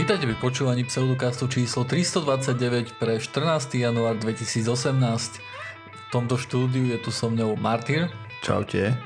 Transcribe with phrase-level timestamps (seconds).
[0.00, 3.84] Vítajte pri počúvaní pseudokastu číslo 329 pre 14.
[3.84, 4.64] január 2018.
[4.96, 8.08] V tomto štúdiu je tu so mnou Martyr.
[8.40, 8.96] Čaute.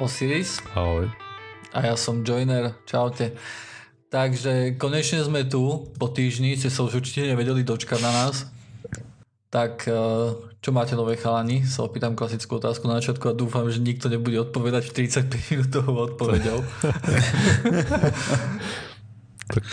[0.00, 0.64] Osiris.
[0.72, 1.12] Ahoj.
[1.76, 2.72] A ja som Joiner.
[2.88, 3.36] Čaute.
[4.08, 5.92] Takže konečne sme tu.
[6.00, 8.48] Po týždni ste sa už určite nevedeli dočkať na nás.
[9.52, 9.94] Tak eh,
[10.56, 11.68] čo máte nové chalani?
[11.68, 16.64] Sa opýtam klasickú otázku na začiatku a dúfam, že nikto nebude odpovedať 35 minútovou odpovedou.
[19.52, 19.64] tak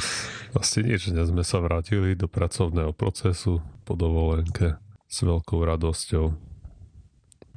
[0.56, 6.26] asi nič, dnes sme sa vrátili do pracovného procesu po dovolenke s veľkou radosťou.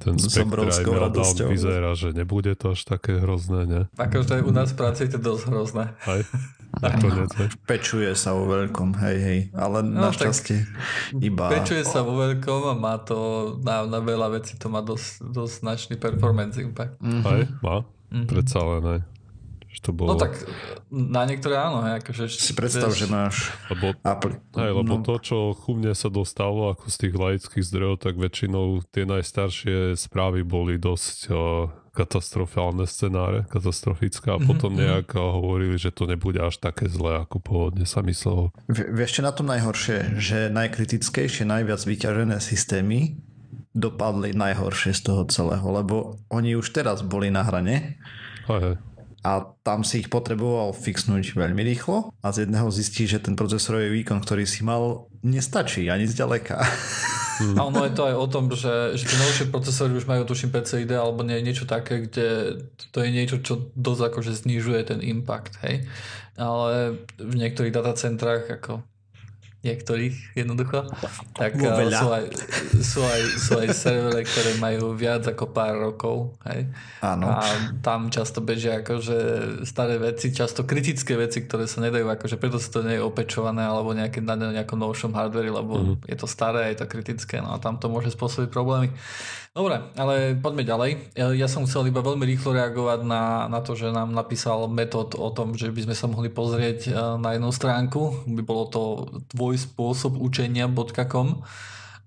[0.00, 1.52] Ten spektrálny radosťou.
[1.52, 3.82] vyzerá, že nebude to až také hrozné, ne?
[4.00, 5.84] Akože u nás v práci je to dosť hrozné.
[6.08, 6.20] Aj?
[7.68, 9.40] Pečuje sa vo veľkom, hej, hej.
[9.52, 10.64] Ale no, našťastie
[11.20, 11.50] iba...
[11.52, 15.54] Pečuje sa vo veľkom a má to na, na veľa vecí to má dosť, dosť
[15.66, 16.96] značný performance impact.
[17.02, 17.26] Mm-hmm.
[17.26, 17.76] Aj, má?
[17.82, 18.26] Mm-hmm.
[18.30, 19.00] Predsa len aj.
[19.70, 20.08] Že to bolo...
[20.12, 20.34] No tak
[20.90, 21.86] na niektoré áno.
[21.86, 24.42] Akože, si predstav, vieš, že máš lebo, Apple.
[24.58, 25.06] Hej, lebo no.
[25.06, 29.94] to, čo ku mne sa dostalo ako z tých laických zdrojov, tak väčšinou tie najstaršie
[29.94, 34.86] správy boli dosť uh, katastrofálne scenáre, katastrofické a mhm, potom mm-hmm.
[34.90, 38.50] nejak hovorili, že to nebude až také zlé, ako pôvodne sa myslelo.
[38.70, 40.18] Vieš čo na tom najhoršie?
[40.18, 43.22] Že najkritickejšie, najviac vyťažené systémy
[43.70, 48.02] dopadli najhoršie z toho celého, lebo oni už teraz boli na hrane.
[48.50, 48.76] Hej, hej
[49.20, 53.92] a tam si ich potreboval fixnúť veľmi rýchlo a z jedného zistí, že ten procesorový
[54.00, 56.56] výkon, ktorý si mal, nestačí ani zďaleka.
[57.40, 57.56] Hmm.
[57.60, 60.52] A ono je to aj o tom, že, že tie novšie procesory už majú tuším
[60.52, 62.60] PCID alebo nie, niečo také, kde
[62.92, 65.88] to je niečo, čo dosť akože znižuje ten impact, hej.
[66.36, 68.84] Ale v niektorých datacentrách ako
[69.60, 70.88] niektorých jednoducho,
[71.36, 72.24] tak sú aj,
[72.80, 76.32] sú, aj, sú aj servery, ktoré majú viac ako pár rokov.
[76.48, 76.72] Hej?
[77.04, 77.28] Áno.
[77.28, 77.44] A
[77.84, 79.18] tam často bežia akože
[79.68, 83.60] staré veci, často kritické veci, ktoré sa nedajú, akože preto sa to nie je opečované
[83.60, 86.08] alebo nejaké na nejakom novšom hardveri, lebo mm-hmm.
[86.08, 88.88] je to staré, je to kritické, no a tam to môže spôsobiť problémy.
[89.60, 90.90] Dobre, ale poďme ďalej.
[91.36, 95.28] Ja, som chcel iba veľmi rýchlo reagovať na, na to, že nám napísal metód o
[95.36, 96.90] tom, že by sme sa mohli pozrieť e,
[97.20, 98.24] na jednu stránku.
[98.24, 98.80] By bolo to
[99.28, 101.44] tvoj spôsob učenia.com.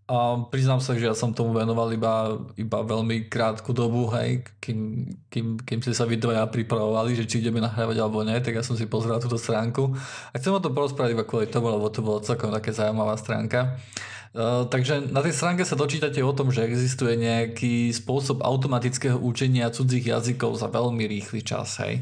[0.09, 0.17] A
[0.50, 5.61] priznám sa, že ja som tomu venoval iba, iba veľmi krátku dobu, hej, kým, kým,
[5.61, 8.73] kým ste sa vy dvaja pripravovali, že či ideme nahrávať alebo nie, tak ja som
[8.73, 9.94] si pozrel túto stránku.
[10.33, 13.77] A chcem o tom porozprávať iba kvôli tomu, lebo to bolo celkom také zaujímavá stránka.
[14.33, 19.69] Eh, takže na tej stránke sa dočítate o tom, že existuje nejaký spôsob automatického učenia
[19.69, 21.77] cudzích jazykov za veľmi rýchly čas.
[21.77, 22.01] Hej.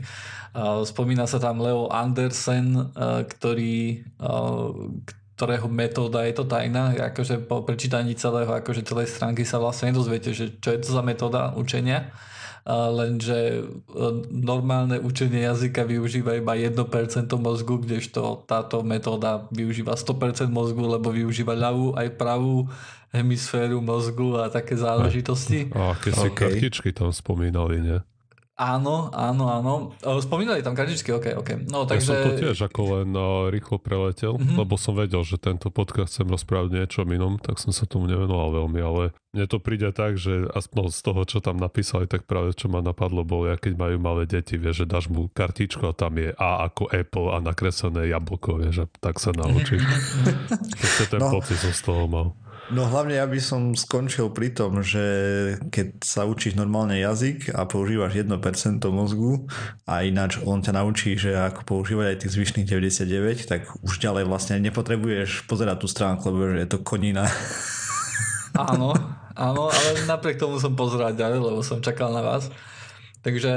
[0.52, 4.04] Uh, spomína sa tam Leo Andersen, uh, ktorý,
[5.40, 6.92] ktorého metóda je to tajná.
[6.92, 11.04] Akože po prečítaní celého, akože celej stránky sa vlastne nedozviete, že čo je to za
[11.04, 12.12] metóda učenia
[12.70, 13.62] lenže e,
[14.30, 16.78] normálne učenie jazyka využíva iba 1%
[17.42, 22.70] mozgu, kdežto táto metóda využíva 100% mozgu, lebo využíva ľavú aj pravú
[23.12, 25.74] hemisféru mozgu a také záležitosti.
[25.74, 26.38] A aké si okay.
[26.54, 28.00] kartičky tam spomínali, nie?
[28.62, 29.74] Áno, áno, áno.
[30.22, 31.50] Spomínali tam kartičky, ok, ok.
[31.66, 32.14] No, takže...
[32.14, 34.54] Ja som to tiež ako len uh, rýchlo preletel, mm-hmm.
[34.54, 38.62] lebo som vedel, že tento podcast chcem rozprávať niečo inom, tak som sa tomu nevenoval
[38.62, 42.54] veľmi, ale mne to príde tak, že aspoň z toho, čo tam napísali, tak práve
[42.54, 45.98] čo ma napadlo bolo, ja keď majú malé deti, vieš, že dáš mu kartičku a
[45.98, 49.82] tam je A ako Apple a nakreslené jablko, vieš, a tak sa naučí.
[51.02, 51.34] to ten no.
[51.34, 52.38] pocit som z toho mal.
[52.72, 55.04] No hlavne ja by som skončil pri tom, že
[55.76, 58.32] keď sa učíš normálne jazyk a používaš 1%
[58.88, 59.52] mozgu
[59.84, 64.24] a ináč on ťa naučí, že ako používať aj tých zvyšných 99, tak už ďalej
[64.24, 67.28] vlastne nepotrebuješ pozerať tú stránku, lebo je to konina.
[68.52, 68.96] Áno,
[69.36, 72.52] áno, ale napriek tomu som pozeral ďalej, lebo som čakal na vás.
[73.24, 73.52] Takže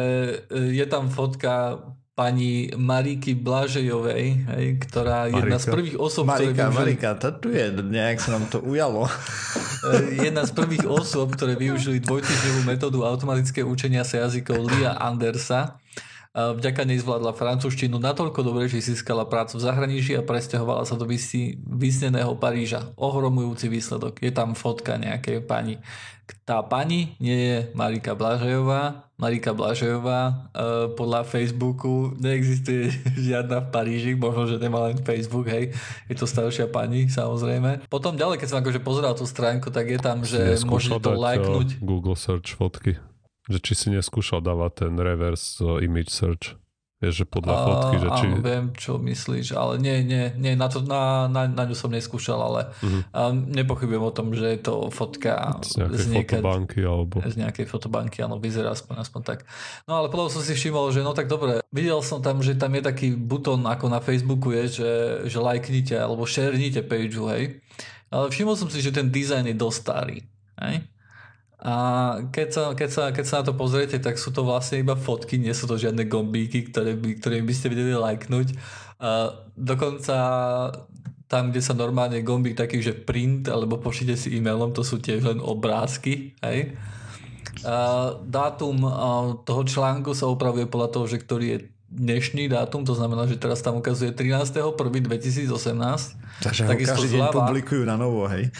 [0.51, 1.83] e, je tam fotka
[2.15, 6.79] pani Mariky Blažejovej, hej, ktorá je jedna z prvých osob, Marika, ktoré využili...
[6.79, 9.11] Marika, to tu je, nejak sa nám to ujalo.
[10.23, 15.83] jedna z prvých osob, ktoré využili dvojtyžňovú metódu automatického učenia sa jazykov Lia Andersa.
[16.34, 21.06] Vďaka nej zvládla francúzštinu natoľko dobre, že získala prácu v zahraničí a presťahovala sa do
[21.06, 22.91] vysneného Paríža.
[22.99, 24.19] Ohromujúci výsledok.
[24.19, 25.79] Je tam fotka nejakej pani.
[26.43, 29.06] Tá pani nie je Marika Blažejová.
[29.14, 30.32] Marika Blažejová e,
[30.99, 32.91] podľa Facebooku neexistuje
[33.31, 35.70] žiadna v Paríži, možno, že nemá len Facebook, hej.
[36.11, 37.87] Je to staršia pani, samozrejme.
[37.87, 41.79] Potom ďalej, keď som akože pozeral tú stránku, tak je tam, že môžete to lajknúť.
[41.79, 42.99] Google search fotky.
[43.44, 46.56] Že či si neskúšal dávať ten reverse image search.
[47.05, 48.26] Vieš, že podľa fotky, že či...
[48.32, 51.93] Áno, viem, čo myslíš, ale nie, nie, nie na, to, na, na, na ňu som
[51.93, 53.02] neskúšal, ale uh-huh.
[53.12, 57.14] um, nepochybujem o tom, že je to fotka z nejakej z niekať, fotobanky, alebo...
[57.20, 59.38] Z nejakej fotobanky, áno, vyzerá aspoň, aspoň tak.
[59.85, 62.73] No ale potom som si všimol, že no tak dobre, videl som tam, že tam
[62.73, 64.93] je taký butón ako na Facebooku je, že,
[65.29, 67.61] že lajknite alebo sharenite page, hej.
[68.08, 70.19] Ale všimol som si, že ten dizajn je dosť starý,
[70.62, 70.88] hej.
[71.64, 71.75] A
[72.28, 75.40] keď sa, keď, sa, keď sa na to pozriete, tak sú to vlastne iba fotky,
[75.40, 78.52] nie sú to žiadne gombíky, ktoré by, ktoré by ste vedeli lajknúť.
[79.00, 80.16] A dokonca
[81.25, 85.25] tam, kde sa normálne gombík taký, že print, alebo pošlite si e-mailom, to sú tiež
[85.25, 86.37] len obrázky.
[86.44, 86.76] Hej?
[87.64, 88.84] A dátum
[89.49, 91.58] toho článku sa upravuje podľa toho, že ktorý je
[91.94, 95.55] dnešný dátum, to znamená, že teraz tam ukazuje 13.1.2018.
[96.43, 98.50] Takže takisto každý zľava, deň publikujú na novo, hej?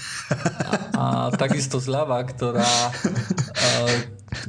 [0.95, 3.71] A, a takisto zľava, ktorá, a,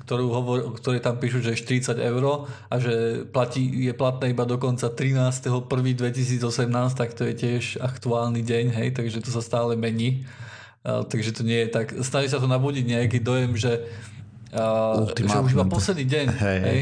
[0.06, 4.46] ktorú hovor, ktoré tam píšu, že je 40 eur a že platí, je platné iba
[4.46, 6.46] do konca 13.1.2018,
[6.94, 10.30] tak to je tiež aktuálny deň, hej, takže to sa stále mení.
[10.86, 13.90] A, takže to nie je tak, snaží sa to nabudiť nejaký dojem, že
[14.56, 16.82] Uh, že už iba posledný deň, hej, hej,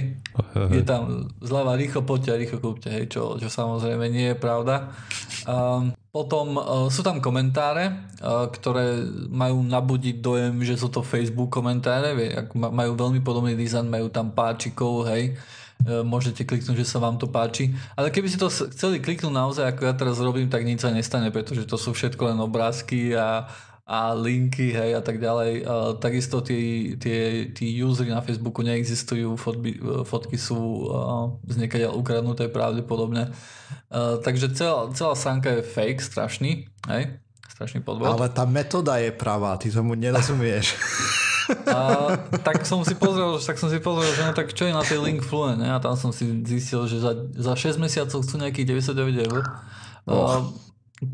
[0.73, 4.89] je tam zľava rýchlo poďte a rýchlo kúpte, hej, čo, čo samozrejme nie je pravda.
[5.45, 7.89] Um, potom uh, sú tam komentáre,
[8.21, 13.89] uh, ktoré majú nabudiť dojem, že sú to Facebook komentáre, vie, majú veľmi podobný dizajn,
[13.89, 15.37] majú tam páčikov, hej,
[15.85, 17.73] uh, môžete kliknúť, že sa vám to páči.
[17.93, 21.29] Ale keby si to chceli kliknúť naozaj, ako ja teraz robím, tak nič sa nestane,
[21.29, 23.49] pretože to sú všetko len obrázky a
[23.83, 25.67] a linky hej, a tak ďalej.
[25.67, 29.75] Uh, takisto tie, tie, tí usery na Facebooku neexistujú, fotby,
[30.07, 33.35] fotky sú uh, z niekaďa ukradnuté pravdepodobne.
[33.91, 37.19] Uh, takže celá, celá sánka je fake, strašný, hej?
[37.51, 38.07] strašný podvod.
[38.07, 40.73] Ale tá metóda je pravá, ty tomu nerozumieš.
[41.67, 44.83] A, tak som si pozrel, tak som si pozrel, že no tak čo je na
[44.83, 45.67] tej link Fluent, ne?
[45.71, 49.41] a tam som si zistil, že za, za 6 mesiacov chcú nejakých 99 eur.
[50.07, 50.51] Oh.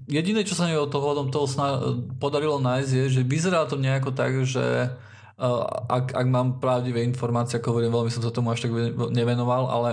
[0.07, 1.81] Jediné, čo sa mi od toho, toho sna-
[2.17, 4.91] podarilo nájsť, je, že vyzerá to nejako tak, že
[5.39, 8.73] uh, ak, ak mám pravdivé informácie, ako hovorím, veľmi som sa tomu až tak
[9.13, 9.89] nevenoval, ale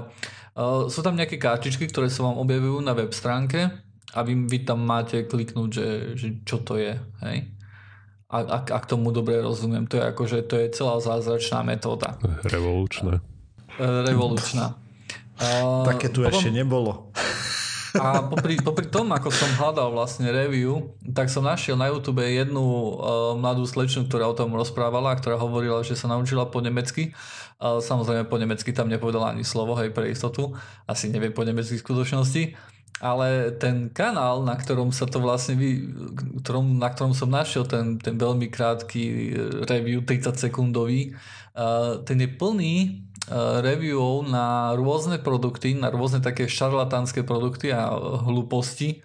[0.56, 3.70] uh, sú tam nejaké kartičky, ktoré sa vám objavujú na web stránke
[4.14, 5.88] a vy, vy tam máte kliknúť, že,
[6.18, 6.96] že čo to je.
[7.26, 7.52] Hej?
[8.26, 12.18] A, ak, ak tomu dobre rozumiem, to je ako, že to je celá zázračná metóda.
[12.44, 13.22] Revolučná.
[13.80, 14.66] Revolučná.
[15.36, 17.12] Uh, Také tu potom, ešte nebolo.
[18.00, 22.60] A popri, popri tom, ako som hľadal vlastne review, tak som našiel na YouTube jednu
[22.60, 27.16] uh, mladú slečnu, ktorá o tom rozprávala, ktorá hovorila, že sa naučila po nemecky.
[27.56, 30.52] Uh, samozrejme po nemecky tam nepovedala ani slovo, hej, pre istotu.
[30.84, 32.42] Asi neviem po nemecky v skutočnosti.
[32.96, 35.84] Ale ten kanál, na ktorom sa to vlastne vy,
[36.40, 39.36] ktorom, na ktorom som našiel ten, ten veľmi krátky
[39.68, 41.12] review, 30 sekundový,
[41.52, 47.90] uh, ten je plný reviewov na rôzne produkty, na rôzne také šarlatánske produkty a
[48.22, 49.02] hlúposti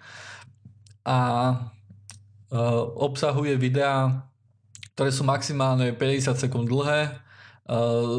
[1.02, 1.18] a
[1.50, 4.26] eh, obsahuje videá,
[4.94, 7.18] ktoré sú maximálne 50 sekúnd dlhé.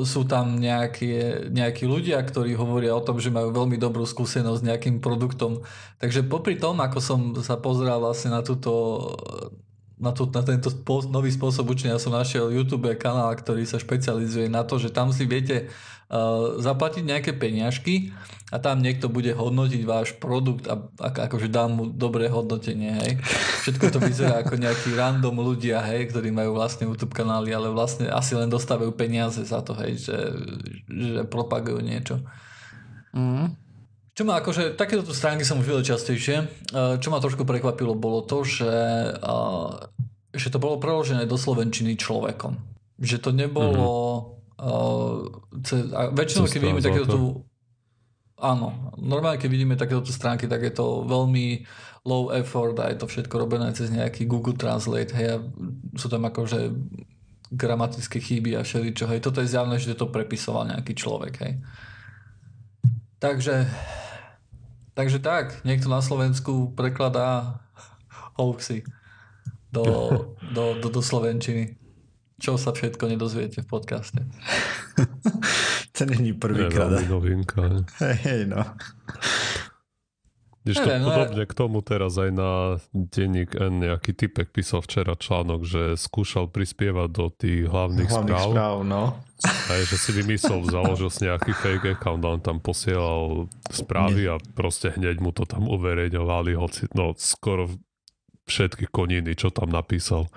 [0.07, 4.67] Sú tam nejaké, nejakí ľudia, ktorí hovoria o tom, že majú veľmi dobrú skúsenosť s
[4.71, 5.61] nejakým produktom.
[5.99, 8.71] Takže popri tom, ako som sa pozeral vlastne na túto
[9.99, 10.67] na, to, na tento
[11.07, 15.23] nový spôsob učenia som našiel YouTube kanál, ktorý sa špecializuje na to, že tam si
[15.23, 15.71] viete
[16.61, 18.13] zaplatiť nejaké peniažky
[18.53, 23.11] a tam niekto bude hodnotiť váš produkt a, akože dá mu dobré hodnotenie, hej.
[23.65, 28.13] Všetko to vyzerá ako nejaký random ľudia, hej, ktorí majú vlastne YouTube kanály, ale vlastne
[28.13, 30.17] asi len dostávajú peniaze za to, hej, že,
[30.85, 32.21] že propagujú niečo.
[33.17, 33.57] Mm.
[34.13, 36.69] Čo ma akože, takéto stránky som už videl častejšie.
[37.01, 38.69] Čo ma trošku prekvapilo bolo to, že,
[40.29, 42.53] že to bolo preložené do slovenčiny človekom.
[43.01, 43.89] Že to nebolo...
[43.89, 44.41] Mm-hmm.
[44.63, 45.27] Uh,
[46.15, 47.21] väčšinou, keď vidíme takéto tu...
[48.39, 51.67] Áno, normálne, keď vidíme takéto stránky, tak je to veľmi
[52.07, 55.11] low effort a je to všetko robené cez nejaký Google Translate.
[55.11, 55.47] Hej,
[55.99, 56.71] sú tam akože
[57.51, 59.07] gramatické chyby a všeličo.
[59.11, 61.33] Hej, toto je zjavné, že to prepisoval nejaký človek.
[61.43, 61.53] Hej.
[63.19, 63.67] Takže
[64.93, 67.57] Takže tak, niekto na Slovensku prekladá
[68.37, 68.85] hoaxy
[69.73, 69.81] do,
[70.53, 71.81] do, do, do Slovenčiny.
[72.43, 74.19] Čo sa všetko nedozviete v podcaste.
[75.95, 76.99] to není prvýkrát.
[77.07, 77.87] novinka.
[78.03, 78.67] Hej, hej, no.
[80.63, 82.51] Když to no podobne k tomu teraz aj na
[82.95, 88.51] denník N nejaký typek písal včera článok, že skúšal prispievať do tých hlavných, hlavných správ.
[88.55, 89.03] správ no.
[89.43, 94.31] Aj že si vymyslel, založil si nejaký fake account a on tam posielal správy Nie.
[94.31, 97.67] a proste hneď mu to tam uverejňovali, hoci no skoro
[98.45, 100.27] všetky koniny, čo tam napísal.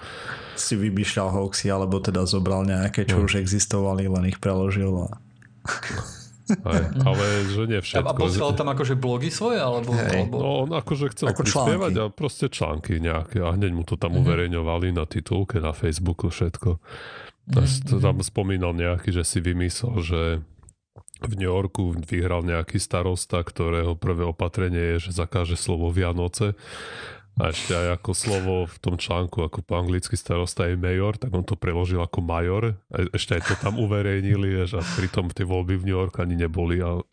[0.55, 3.25] Si vymýšľal hoaxy, alebo teda zobral nejaké, čo no.
[3.25, 5.09] už existovali, len ich preložil a...
[6.63, 8.07] Aj, ale že nie všetko.
[8.07, 9.59] A posielal tam akože blogy svoje?
[9.59, 10.31] Alebo, Hej.
[10.31, 10.37] alebo...
[10.39, 12.07] No on akože chcel Ako prispievať články.
[12.07, 14.19] a proste články nejaké a hneď mu to tam Mhm.
[14.23, 16.79] uverejňovali na titulke, na Facebooku, všetko.
[17.51, 20.21] A Mhm, to tam spomínal nejaký, že si vymyslel, že
[21.19, 26.55] v New Yorku vyhral nejaký starosta, ktorého prvé opatrenie je, že zakáže slovo Vianoce.
[27.37, 31.37] A ešte aj ako slovo v tom článku, ako po anglicky starosta je major, tak
[31.37, 32.81] on to preložil ako major.
[32.89, 36.33] A ešte aj to tam uverejnili, vieš, a pritom tie voľby v New York ani
[36.33, 36.81] neboli.
[36.81, 37.05] Ale,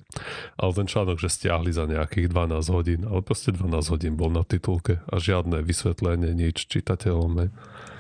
[0.56, 3.04] ale ten článok, že stiahli za nejakých 12 hodín.
[3.04, 7.32] Ale proste 12 hodín bol na titulke a žiadne vysvetlenie, nič čitateľom.
[7.44, 7.52] Ne.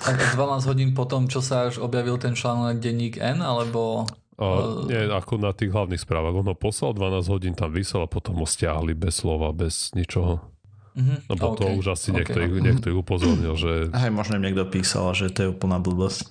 [0.08, 4.08] A 12 hodín potom, čo sa až objavil ten článok denník N, alebo...
[4.40, 6.32] A nie, ako na tých hlavných správach.
[6.32, 10.53] On ho poslal, 12 hodín tam vysel a potom ho stiahli bez slova, bez ničoho.
[10.94, 12.16] Mhm, Lebo to OK, už asi OK.
[12.16, 13.90] niekto, ich, niekto ich upozornil, že...
[13.90, 16.30] Hej, možno im niekto písal, že to je úplná blbosť.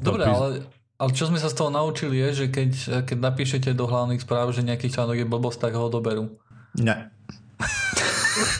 [0.00, 0.46] Dobre, pís- ale,
[0.96, 2.70] ale čo sme sa z toho naučili je, že keď,
[3.04, 6.32] keď napíšete do hlavných správ, že nejaký článok je blbosť, tak ho odoberú.
[6.74, 7.12] Ne.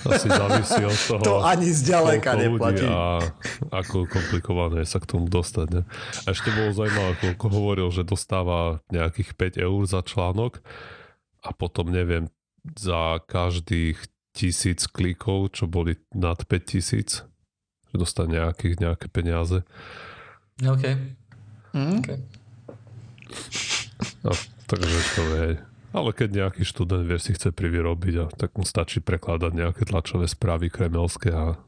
[0.02, 2.84] Asi závisí od toho, To ani zďaleka neplatí.
[2.84, 3.22] a
[3.70, 5.66] ako komplikované je sa k tomu dostať.
[5.70, 5.82] Ne?
[6.20, 10.60] A ešte bolo zaujímavé, koľko hovoril, že dostáva nejakých 5 eur za článok
[11.40, 12.28] a potom neviem,
[12.74, 17.26] za každých tisíc klikov, čo boli nad 5 tisíc,
[17.90, 19.66] že dostane nejakých, nejaké peniaze.
[20.62, 20.84] OK.
[21.74, 21.98] Hm?
[22.02, 22.18] okay.
[24.26, 24.32] No,
[24.66, 25.46] takže to je.
[25.90, 30.30] Ale keď nejaký študent vie si chce privyrobiť, a tak mu stačí prekladať nejaké tlačové
[30.30, 31.58] správy kremelské a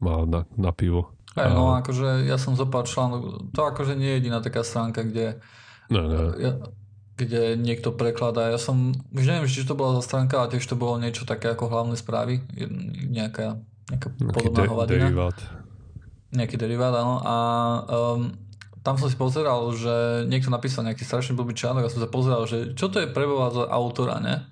[0.00, 1.12] má na, na pivo.
[1.36, 5.42] Aj, no akože ja som zopár článok, to akože nie je jediná taká stránka, kde,
[5.92, 6.20] Ne, ne.
[6.40, 6.52] ja,
[7.14, 8.50] kde niekto prekladá.
[8.50, 11.70] Ja som, už neviem, či to bola stránka, ale tiež to bolo niečo také ako
[11.70, 12.42] hlavné správy,
[13.10, 15.06] nejaká, nejaká podobná de- hovadina.
[15.06, 15.38] derivát.
[16.34, 17.22] Nejaký derivát, áno.
[17.22, 17.36] A
[17.86, 18.34] um,
[18.82, 22.44] tam som si pozeral, že niekto napísal nejaký strašne blbý článok a som sa pozeral,
[22.50, 24.50] že čo to je pre Boha za autora, ne?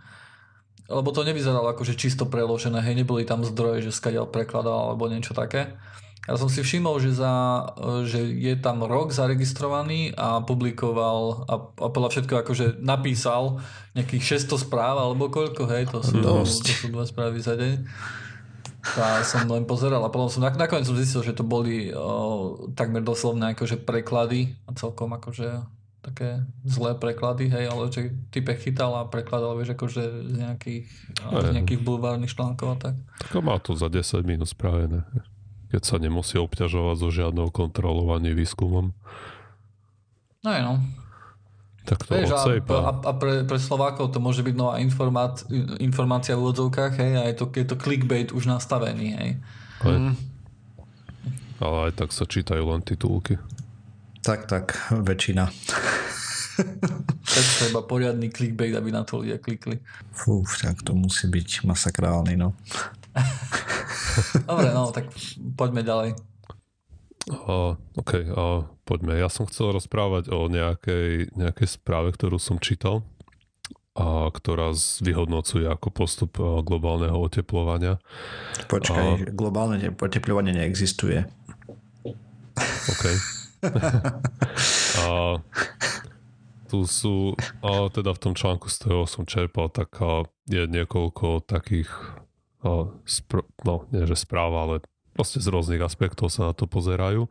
[0.86, 5.10] Lebo to nevyzeralo ako, že čisto preložené, hej, neboli tam zdroje, že skadiaľ prekladal alebo
[5.10, 5.74] niečo také.
[6.22, 7.34] Ja som si všimol, že, za,
[8.06, 13.58] že je tam rok zaregistrovaný a publikoval a, a podľa všetko akože napísal
[13.98, 16.62] nejakých 600 správ alebo koľko, hej, to sú, Dosť.
[16.62, 17.74] to sú dva správy za deň.
[19.02, 22.70] A som len pozeral a potom som nak- nakoniec som zistil, že to boli o,
[22.78, 25.58] takmer doslovné akože preklady a celkom akože
[26.02, 30.86] také zlé preklady, hej, ale že typek chytal a prekladal, vieš, akože z nejakých,
[31.30, 32.94] z nejakých bulvárnych článkov a tak.
[33.22, 35.06] Tak má to za 10 minút spravené.
[35.72, 38.92] Keď sa nemusí obťažovať so žiadnou kontrolovaním výskumom.
[40.44, 40.74] No aj no.
[41.82, 42.76] Tak to Vieš, a, odsejpá.
[42.78, 45.42] a, a pre, pre Slovákov to môže byť nová informát,
[45.82, 49.30] informácia v úvodzovkách, hej, a je to, je to clickbait už nastavený, hej.
[49.82, 50.14] Ale, Mm.
[51.58, 53.34] ale aj tak sa čítajú len titulky.
[54.22, 55.50] Tak, tak, väčšina.
[57.22, 59.80] Tak treba poriadny clickbait, aby na to ľudia klikli.
[60.12, 62.52] Fú, tak to musí byť masakrálny, no.
[64.48, 65.10] Dobre, no, tak
[65.56, 66.10] poďme ďalej.
[67.30, 69.14] A, OK, a poďme.
[69.14, 73.06] Ja som chcel rozprávať o nejakej, nejakej správe, ktorú som čítal
[73.92, 74.72] a ktorá
[75.04, 78.00] vyhodnocuje ako postup a, globálneho oteplovania.
[78.66, 81.28] Počkaj, globálne te- oteplovanie neexistuje.
[82.88, 83.04] OK.
[85.06, 85.38] a
[86.72, 89.92] tu sú, a teda v tom článku, z ktorého som čerpal, tak
[90.48, 91.92] je niekoľko takých,
[93.04, 94.74] spr- no nie že správ, ale
[95.12, 97.26] proste z rôznych aspektov sa na to pozerajú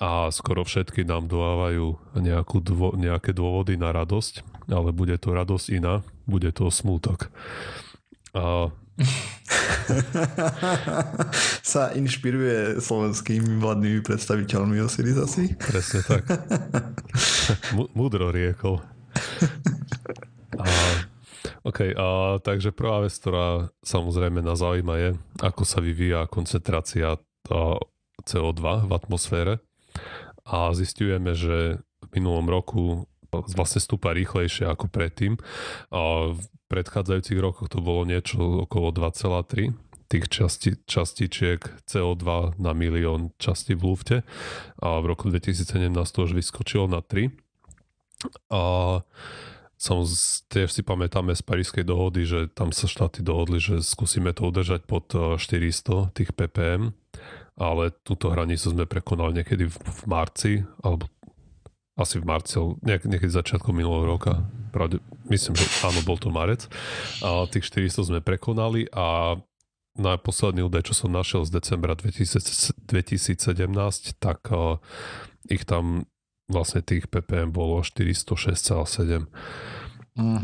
[0.00, 5.66] a skoro všetky nám dodávajú nejakú dvo- nejaké dôvody na radosť, ale bude to radosť
[5.76, 7.28] iná, bude to smútok.
[8.32, 8.72] A
[11.64, 15.56] Sa inšpiruje slovenskými vládnymi predstaviteľmi Osiris asi?
[15.56, 16.28] Presne tak.
[17.76, 18.84] Mu- Múdro riekol.
[20.60, 20.64] A,
[21.60, 25.10] OK, a, takže prvá vec, ktorá samozrejme nás zaujíma je,
[25.44, 27.60] ako sa vyvíja koncentrácia a,
[28.24, 29.54] CO2 v atmosfére.
[30.48, 35.38] A zistujeme, že v minulom roku vlastne stúpa rýchlejšie ako predtým.
[35.92, 39.74] A v predchádzajúcich rokoch to bolo niečo okolo 2,3
[40.10, 44.16] tých časti, častičiek CO2 na milión častí v lufte
[44.82, 47.30] a v roku 2017 to už vyskočilo na 3.
[48.50, 48.62] A
[49.80, 50.04] som,
[50.52, 54.84] tiež si pamätáme z Parískej dohody, že tam sa štáty dohodli, že skúsime to udržať
[54.84, 56.92] pod eh, 400 tých ppm,
[57.56, 60.52] ale túto hranicu sme prekonali niekedy v, v marci,
[60.84, 61.08] alebo
[61.96, 64.44] asi v marci, nejak, niekedy začiatkom minulého roka.
[64.68, 65.00] Pravde,
[65.32, 66.68] myslím, že áno, bol to marec.
[67.24, 69.36] A tých 400 sme prekonali a
[69.98, 74.80] na posledný údaj, čo som našiel z decembra 2000, 2017, tak uh,
[75.50, 76.08] ich tam
[76.50, 79.30] vlastne tých ppm bolo 406,7.
[80.18, 80.42] Mm.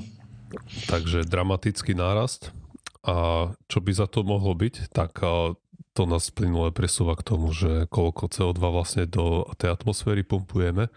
[0.86, 2.54] Takže dramatický nárast.
[3.06, 5.18] A čo by za to mohlo byť, tak
[5.94, 10.90] to nás plynule presúva k tomu, že koľko CO2 vlastne do tej atmosféry pumpujeme.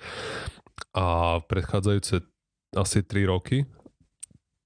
[0.98, 2.26] A predchádzajúce
[2.74, 3.70] asi 3 roky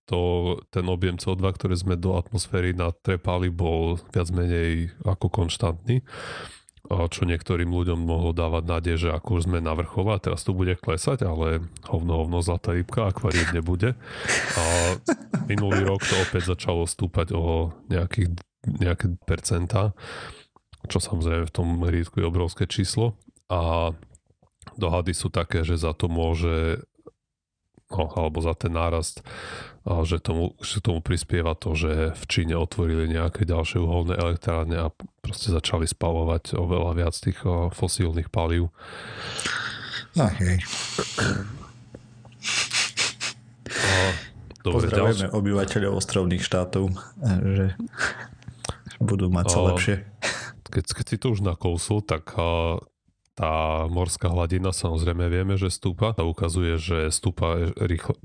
[0.03, 0.19] to,
[0.67, 6.03] ten objem CO2, ktorý sme do atmosféry natrepali, bol viac menej ako konštantný
[6.91, 10.75] čo niektorým ľuďom mohlo dávať nádej, že ako sme na vrchole a teraz to bude
[10.83, 13.95] klesať, ale hovno, hovno, zlatá rybka, akvárium nebude.
[14.59, 14.63] A
[15.47, 18.35] minulý rok to opäť začalo stúpať o nejakých,
[18.67, 19.95] nejaké percentá,
[20.91, 23.15] čo samozrejme v tom meritku je obrovské číslo.
[23.47, 23.95] A
[24.75, 26.83] dohady sú také, že za to môže
[27.95, 29.23] no, alebo za ten nárast
[29.83, 34.87] že tomu, že tomu prispieva to, že v Číne otvorili nejaké ďalšie uholné elektrárne a
[35.19, 37.43] proste začali spavovať oveľa viac tých
[37.75, 38.71] fosílnych palív.
[40.15, 40.63] Okay.
[44.63, 45.35] dobre, Pozdravujeme ďalšie.
[45.35, 46.83] obyvateľov ostrovných štátov,
[47.43, 47.75] že
[49.03, 49.95] budú mať sa lepšie.
[50.71, 52.31] Keď, keď si to už nakousul, tak
[53.33, 53.53] tá
[53.89, 58.15] morská hladina samozrejme vieme, že stúpa a ukazuje, že stúpa rýchlo,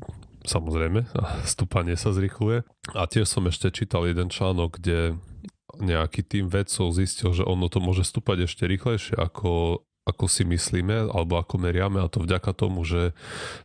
[0.45, 1.09] samozrejme,
[1.47, 2.62] stúpanie sa zrychluje.
[2.95, 5.18] A tiež som ešte čítal jeden článok, kde
[5.78, 11.12] nejaký tým vedcov zistil, že ono to môže stúpať ešte rýchlejšie ako, ako si myslíme,
[11.12, 13.14] alebo ako meriame a to vďaka tomu, že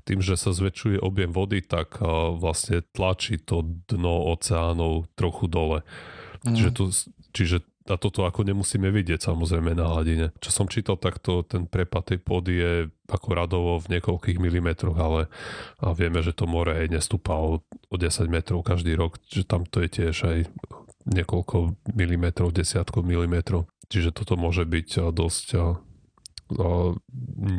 [0.06, 1.98] tým, že sa zväčšuje objem vody, tak
[2.38, 5.80] vlastne tlačí to dno oceánov trochu dole.
[6.46, 6.54] Mm.
[6.54, 6.84] Čiže, tu,
[7.34, 10.32] čiže a toto ako nemusíme vidieť samozrejme na hladine.
[10.40, 12.74] Čo som čítal, tak to, ten prepad tej pôdy je
[13.12, 15.28] ako radovo v niekoľkých milimetroch, ale
[15.84, 17.60] a vieme, že to more aj nestúpa o,
[17.92, 20.40] o 10 metrov každý rok, že tam to je tiež aj
[21.12, 23.68] niekoľko milimetrov, desiatkov milimetrov.
[23.92, 25.68] Čiže toto môže byť dosť a, a,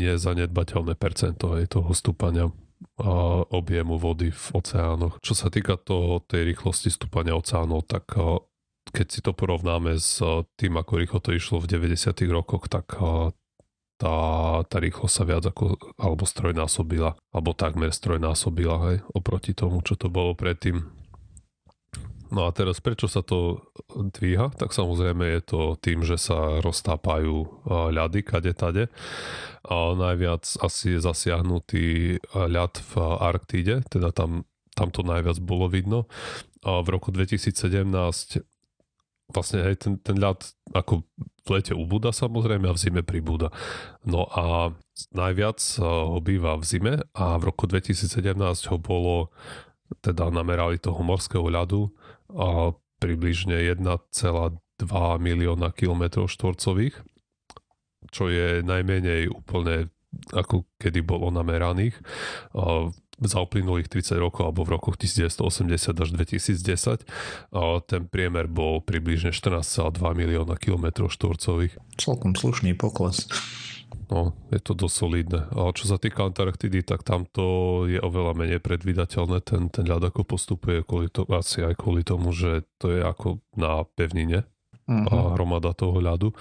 [0.00, 2.49] nezanedbateľné percento aj toho stúpania
[3.52, 5.21] objemu vody v oceánoch.
[5.21, 8.09] Čo sa týka toho, tej rýchlosti stúpania oceánov, tak
[8.93, 12.12] keď si to porovnáme s eh, tým, ako rýchlo to išlo v 90.
[12.29, 13.33] rokoch, tak eh,
[13.95, 14.17] tá,
[14.67, 20.11] tá rýchlosť sa viac ako, alebo strojnásobila, alebo takmer strojnásobila, hej, oproti tomu, čo to
[20.11, 20.83] bolo predtým.
[22.35, 23.62] No a teraz prečo sa to
[23.95, 24.50] dvíha?
[24.59, 27.49] Tak samozrejme je to tým, že sa roztápajú eh,
[27.95, 28.91] ľady kade tade.
[29.65, 31.87] A najviac asi je zasiahnutý
[32.37, 34.45] ľad v Arktíde, teda tam,
[34.76, 36.04] tam to najviac bolo vidno.
[36.69, 38.45] A v roku 2017
[39.32, 41.04] vlastne hej, ten, ten ľad ako
[41.45, 43.52] v lete ubúda samozrejme a v zime pribúda.
[44.04, 44.73] No a
[45.13, 48.34] najviac eh, ho býva v zime a v roku 2017
[48.73, 49.32] ho bolo,
[50.00, 51.93] teda namerali toho morského ľadu
[52.32, 54.08] a približne 1,2
[55.21, 56.97] milióna kilometrov štvorcových,
[58.08, 59.93] čo je najmenej úplne
[60.30, 61.99] ako kedy bolo nameraných
[63.23, 67.07] za uplynulých 30 rokov alebo v rokoch 1980 až 2010
[67.87, 71.79] ten priemer bol približne 14,2 milióna kilometrov štvorcových.
[72.00, 73.31] Celkom slušný pokles.
[74.13, 75.41] No, je to dosť solidné.
[75.55, 79.41] A čo sa týka Antarktidy, tak tamto je oveľa menej predvydateľné.
[79.41, 83.41] Ten, ten ľad ako postupuje kvôli to, asi aj kvôli tomu, že to je ako
[83.57, 84.45] na pevnine
[84.85, 85.09] uh-huh.
[85.09, 86.37] a hromada toho ľadu.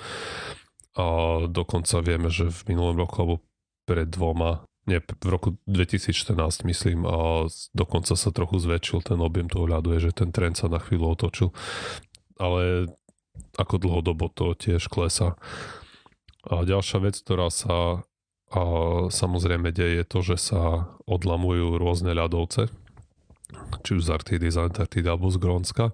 [1.00, 1.06] A
[1.50, 3.36] dokonca vieme, že v minulom roku alebo
[3.88, 9.63] pred dvoma nie, v roku 2014 myslím a dokonca sa trochu zväčšil ten objem toho
[9.63, 11.50] ľadu, je, že ten trend sa na chvíľu otočil.
[12.36, 12.91] Ale
[13.56, 15.39] ako dlhodobo to tiež klesa.
[16.43, 18.04] A ďalšia vec, ktorá sa
[18.54, 18.62] a
[19.10, 22.69] samozrejme deje, je to, že sa odlamujú rôzne ľadovce,
[23.82, 25.92] či už z Arktidy, z Antarktidy alebo z Grónska.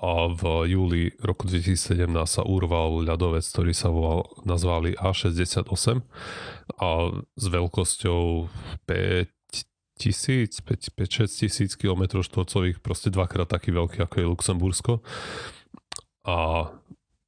[0.00, 6.02] A v júli roku 2017 sa urval ľadovec, ktorý sa volal, nazvali A68
[6.80, 8.50] a s veľkosťou
[8.86, 9.28] 5
[10.00, 14.92] tisíc, 5-6 tisíc km štvorcových, proste dvakrát taký veľký ako je Luxembursko.
[16.24, 16.68] A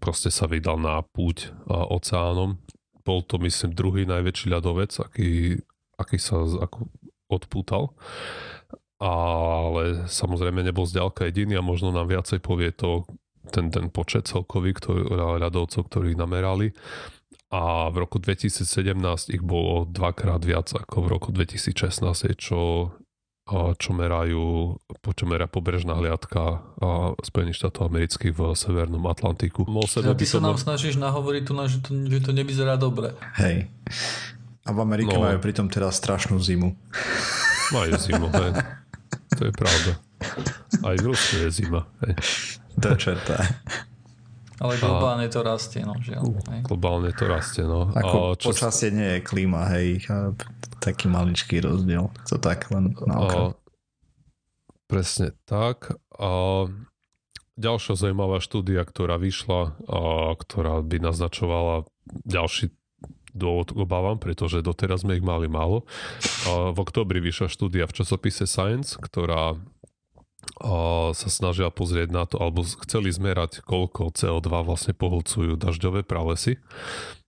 [0.01, 2.57] proste sa vydal na púť oceánom.
[3.05, 5.61] Bol to, myslím, druhý najväčší ľadovec, aký,
[6.01, 6.89] aký sa ako
[7.29, 7.97] odpútal
[9.03, 13.03] ale samozrejme nebol zďalka jediný a možno nám viacej povie to
[13.51, 15.11] ten, ten počet celkový ktorý,
[15.43, 16.71] ľadovcov, ktorých namerali
[17.53, 18.65] a v roku 2017
[19.29, 22.89] ich bolo dvakrát viac ako v roku 2016, čo,
[23.77, 26.65] čo merajú, po čo merá pobrežná hliadka
[27.21, 29.69] Spojených štátov amerických v Severnom Atlantiku.
[30.01, 30.65] Ja, ty sa nám bol...
[30.65, 33.13] snažíš nahovoriť tu, že to, že to nevyzerá dobre.
[33.37, 33.69] Hej.
[34.65, 35.29] A v Amerike no.
[35.29, 36.73] majú pritom teraz strašnú zimu.
[37.77, 38.53] Majú zimu, hej.
[39.39, 39.93] To je pravda.
[40.85, 41.89] Aj v Rusku je zima.
[42.05, 42.15] Hej.
[42.81, 43.41] To čertá.
[44.63, 46.39] Ale globálne to rastie, no žiaľ.
[46.53, 46.61] Hej.
[46.71, 47.91] Globálne to rastie, no.
[47.91, 48.55] Ako a čo...
[48.55, 50.07] počasie nie je klíma, hej.
[50.79, 52.13] Taký maličký rozdiel.
[52.31, 53.29] To tak len na a...
[54.87, 55.97] Presne tak.
[56.15, 56.31] A
[57.59, 60.01] ďalšia zaujímavá štúdia, ktorá vyšla, a
[60.37, 61.89] ktorá by naznačovala
[62.29, 62.71] ďalší
[63.33, 65.89] dôvod obávam, pretože doteraz sme ich mali málo.
[66.47, 69.57] V oktobri vyšla štúdia v časopise Science, ktorá
[71.15, 76.59] sa snažia pozrieť na to, alebo chceli zmerať, koľko CO2 vlastne pohlcujú dažďové pralesy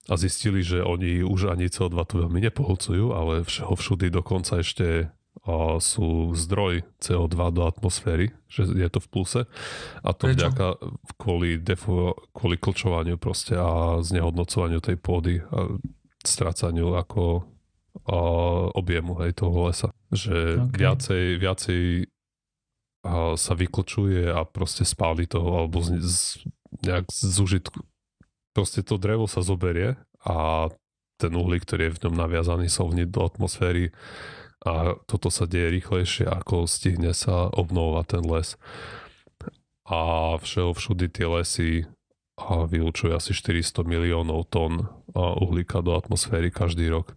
[0.05, 5.09] a zistili, že oni už ani CO2 tu veľmi nepohlcujú, ale všeho všudy dokonca ešte
[5.77, 9.41] sú zdroj CO2 do atmosféry, že je to v pluse
[10.01, 10.49] a to Prečo?
[10.49, 10.67] vďaka
[11.21, 15.77] kvôli, defo, kvôli klčovaniu proste a znehodnocovaniu tej pôdy a
[16.25, 17.45] strácaniu ako
[18.05, 18.17] a
[18.75, 19.89] objemu hej, toho lesa.
[20.11, 20.77] Že okay.
[20.83, 21.81] viacej, viacej
[23.05, 26.17] a sa vyklčuje a proste spáli to alebo z, z,
[26.83, 27.85] nejak z užitku.
[28.51, 30.67] Proste to drevo sa zoberie a
[31.15, 33.95] ten uhlík, ktorý je v ňom naviazaný, sa do atmosféry
[34.65, 38.57] a toto sa deje rýchlejšie, ako stihne sa obnovovať ten les.
[39.85, 41.85] A všeho všudy tie lesy
[42.35, 47.13] a vylúčujú asi 400 miliónov tón uhlíka do atmosféry každý rok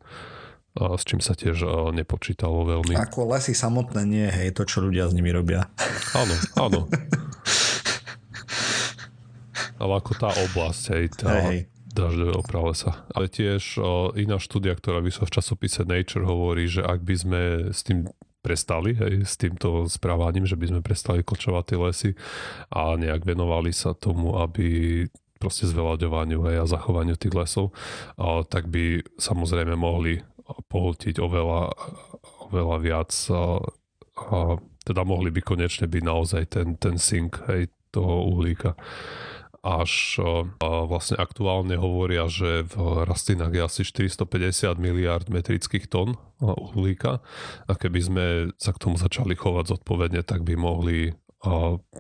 [0.79, 2.95] s čím sa tiež nepočítalo veľmi.
[2.95, 5.67] Ako lesy samotné nie, hej, to čo ľudia s nimi robia.
[6.15, 6.81] Áno, áno.
[9.83, 13.05] Ale ako tá oblasť, hej, tá, hej dažďového pralesa.
[13.13, 17.41] Ale tiež o, iná štúdia, ktorá vyšla v časopise Nature hovorí, že ak by sme
[17.73, 18.09] s tým
[18.45, 22.11] prestali, hej, s týmto správaním, že by sme prestali kočovať tie lesy
[22.71, 25.05] a nejak venovali sa tomu, aby
[25.39, 27.75] proste zveľaďovaniu hej, a zachovaniu tých lesov,
[28.17, 31.63] a, tak by samozrejme mohli pohltiť oveľa,
[32.49, 33.61] oveľa viac a,
[34.33, 34.39] a
[34.87, 38.77] teda mohli by konečne byť naozaj ten, ten sink hej, toho uhlíka
[39.63, 40.23] až
[40.61, 47.19] vlastne aktuálne hovoria, že v rastlinách je asi 450 miliard metrických tón uhlíka
[47.67, 48.25] a keby sme
[48.57, 51.13] sa k tomu začali chovať zodpovedne, tak by mohli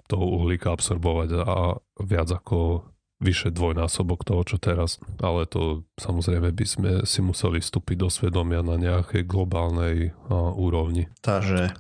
[0.07, 2.83] toho uhlíka absorbovať a viac ako
[3.18, 5.03] vyše dvojnásobok toho, čo teraz.
[5.18, 10.14] Ale to samozrejme by sme si museli vstúpiť do svedomia na nejakej globálnej
[10.55, 11.11] úrovni.
[11.23, 11.75] Takže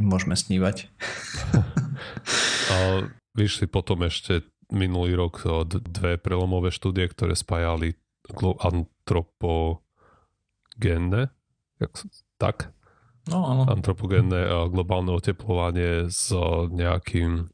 [0.00, 0.88] môžeme snívať.
[2.72, 2.76] a
[3.36, 7.94] vyšli potom ešte minulý rok dve prelomové štúdie, ktoré spájali
[8.38, 11.30] antropogénne,
[12.38, 12.72] tak?
[13.28, 13.66] No, áno.
[13.68, 16.32] Antropogénne globálne oteplovanie s
[16.70, 17.50] nejakým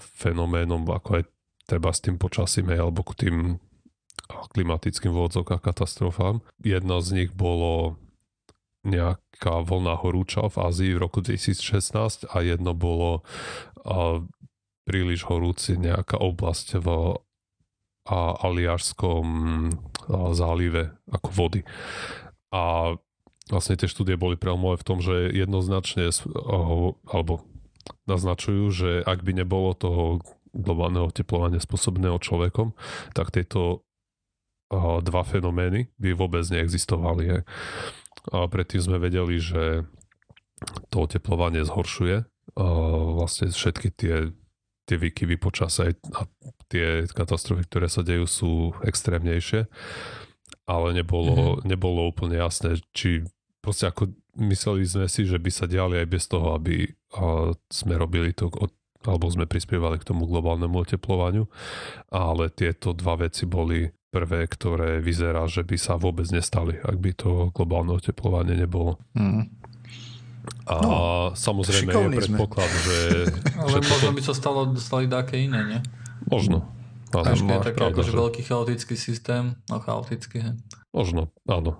[0.00, 1.24] fenoménom, ako aj
[1.66, 3.58] treba s tým počasím, alebo k tým
[4.26, 6.40] klimatickým a katastrofám.
[6.58, 7.96] Jedna z nich bolo
[8.86, 13.22] nejaká vlna horúča v Ázii v roku 2016 a jedno bolo
[14.86, 17.18] príliš horúci nejaká oblasť v
[18.46, 19.26] Aliarskom
[20.30, 21.66] zálive ako vody.
[22.54, 22.94] A
[23.50, 26.14] vlastne tie štúdie boli prelomové v tom, že jednoznačne
[27.10, 27.42] alebo
[28.06, 30.22] naznačujú, že ak by nebolo toho
[30.54, 32.78] globálneho teplovania spôsobného človekom,
[33.10, 33.82] tak tieto
[35.02, 37.42] dva fenomény by vôbec neexistovali.
[38.34, 39.82] A predtým sme vedeli, že
[40.94, 42.26] to oteplovanie zhoršuje
[43.18, 44.14] vlastne všetky tie
[44.86, 46.22] tie výkyvy počasia a
[46.70, 48.52] tie katastrofy, ktoré sa dejú, sú
[48.86, 49.66] extrémnejšie.
[50.66, 51.66] Ale nebolo, mm-hmm.
[51.66, 53.22] nebolo úplne jasné, či
[53.62, 56.86] proste ako mysleli sme si, že by sa diali aj bez toho, aby
[57.70, 58.50] sme robili to,
[59.06, 61.46] alebo sme prispievali k tomu globálnemu oteplovaniu.
[62.10, 67.10] Ale tieto dva veci boli prvé, ktoré vyzerá, že by sa vôbec nestali, ak by
[67.14, 68.96] to globálne oteplovanie nebolo.
[69.18, 69.50] Mm.
[70.66, 70.90] A no,
[71.34, 72.80] samozrejme je predpoklad, sme.
[72.82, 72.96] že...
[73.62, 75.80] Ale že možno by sa stalo, stali také iné, nie?
[76.26, 76.66] Možno.
[77.14, 80.52] Áno, je taký akože veľký chaotický systém, no chaotický, he.
[80.90, 81.78] Možno, áno.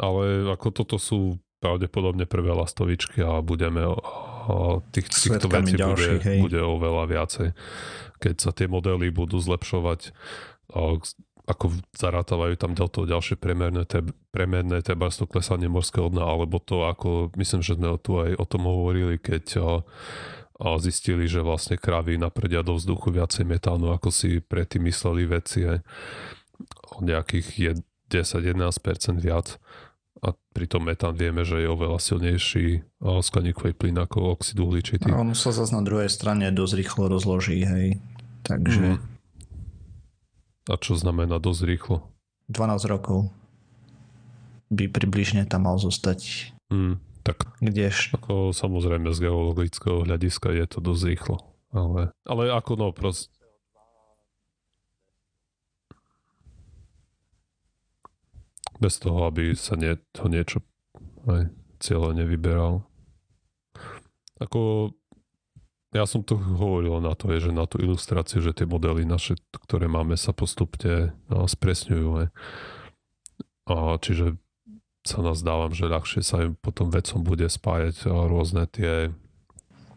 [0.00, 6.08] Ale ako toto sú pravdepodobne prvé lastovičky a budeme a tých, týchto vecí bude,
[6.44, 7.48] bude oveľa viacej.
[8.20, 10.12] Keď sa tie modely budú zlepšovať,
[11.44, 14.00] ako zarátavajú tam toho ďalšie premerné, te,
[14.32, 18.64] premerné to klesanie morského dna, alebo to, ako myslím, že sme tu aj o tom
[18.64, 19.70] hovorili, keď a,
[20.64, 25.68] a zistili, že vlastne kravy napredia do vzduchu viacej metánu, ako si predtým mysleli veci
[25.68, 25.84] aj
[26.96, 27.76] o nejakých
[28.08, 29.60] 10-11% viac.
[30.24, 35.12] A pritom metán vieme, že je oveľa silnejší skleníkový plyn ako oxid uhličitý.
[35.12, 38.00] A on sa zase na druhej strane dosť rýchlo rozloží, hej.
[38.40, 38.96] Takže...
[38.96, 39.13] Mm
[40.68, 41.96] a čo znamená dosť rýchlo?
[42.48, 43.32] 12 rokov
[44.72, 46.50] by približne tam mal zostať.
[46.72, 48.16] Mm, tak Kdež?
[48.16, 51.36] Ako samozrejme z geologického hľadiska je to dosť rýchlo.
[51.74, 53.34] Ale, ale ako no proste
[58.78, 60.60] bez toho, aby sa nie, to niečo
[61.24, 61.48] aj
[61.80, 62.84] cieľe nevyberal.
[64.42, 64.92] Ako
[65.94, 69.86] ja som to hovoril na to, že na tú ilustráciu, že tie modely naše, ktoré
[69.86, 72.34] máme, sa postupne no, spresňujú.
[73.70, 74.34] A čiže
[75.06, 79.14] sa nazdávam, že ľahšie sa im potom vecom bude spájať rôzne tie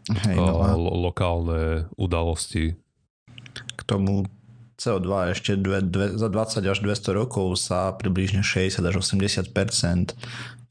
[0.08, 0.78] Hej, no a...
[0.78, 2.78] lo- lokálne udalosti.
[3.76, 4.30] K tomu
[4.78, 9.50] CO2 ešte dve, dve, za 20 až 200 rokov sa približne 60 až 80%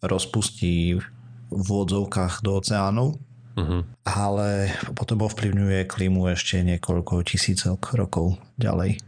[0.07, 1.03] rozpustí
[1.51, 3.19] v odzovkách do oceánov
[3.57, 3.83] uh-huh.
[4.05, 9.01] ale potom ovplyvňuje klímu ešte niekoľko tisícok rokov ďalej.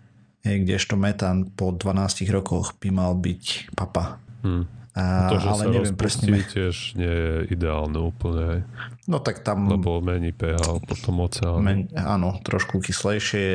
[0.43, 4.19] Je, kdežto metán po 12 rokoch by mal byť papa.
[4.41, 4.65] Hmm.
[4.99, 6.27] A, to, že ale sa neviem presne.
[6.43, 8.67] tiež nie je ideálne úplne.
[9.07, 9.71] No tak tam...
[9.71, 11.63] Lebo mení pH potom oceán.
[11.63, 13.47] Men, áno, trošku kyslejšie,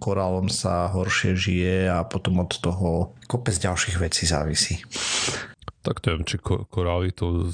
[0.00, 4.80] korálom sa horšie žije a potom od toho kopec ďalších vecí závisí.
[5.80, 7.48] Tak neviem, či korály to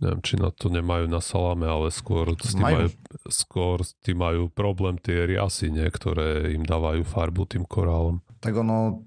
[0.00, 2.88] neviem, či na to nemajú na salame, ale skôr s tým majú,
[3.28, 8.24] skôr s tým majú problém tie riasy, niektoré im dávajú farbu tým korálom.
[8.40, 9.04] Tak ono,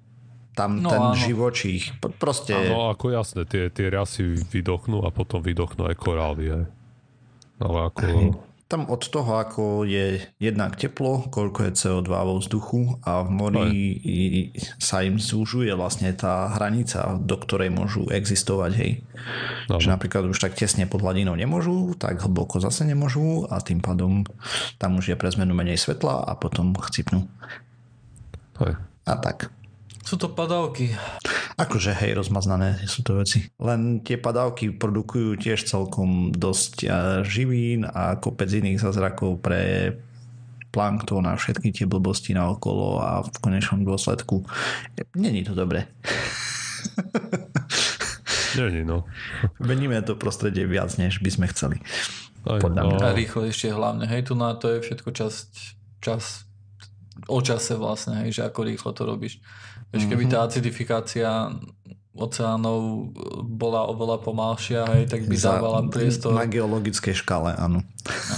[0.53, 1.17] tam no, ten áno.
[1.17, 2.53] živočích, proste...
[2.53, 6.65] Áno, ako jasné, tie, tie riasy vydochnú a potom vydochnú aj korály, aj.
[7.57, 8.05] Ale ako...
[8.05, 13.29] Hej tam od toho, ako je jednak teplo, koľko je CO2 vo vzduchu a v
[13.29, 13.77] mori Aj.
[14.81, 18.91] sa im zúžuje vlastne tá hranica, do ktorej môžu existovať, hej.
[19.69, 24.25] Že napríklad už tak tesne pod hladinou nemôžu, tak hlboko zase nemôžu a tým pádom
[24.81, 27.29] tam už je pre zmenu menej svetla a potom chcipnú.
[28.57, 28.73] Aj.
[29.05, 29.53] A tak.
[30.03, 30.91] Sú to padávky.
[31.55, 33.47] Akože hej, rozmaznané sú to veci.
[33.55, 36.91] Len tie padávky produkujú tiež celkom dosť
[37.23, 39.95] živín a kopec iných zázrakov pre
[40.73, 44.41] planktón a všetky tie blbosti na okolo a v konečnom dôsledku
[45.13, 45.87] není to dobré.
[48.53, 49.09] Není, no.
[49.57, 51.81] Veníme to prostredie viac, než by sme chceli.
[52.45, 53.01] Aj, no.
[53.01, 54.05] A rýchlejšie hlavne.
[54.05, 55.49] Hej, tu na to je všetko časť,
[56.05, 56.42] čas,
[57.29, 59.39] o čase vlastne, hej, že ako rýchlo to robíš.
[59.93, 60.45] Vieš, keby tá mhm.
[60.49, 61.29] acidifikácia
[62.13, 63.09] oceánov
[63.41, 66.37] bola oveľa pomalšia, hej, tak by Za, dávala priestor...
[66.37, 67.81] Na geologickej škále, áno.
[68.05, 68.37] No,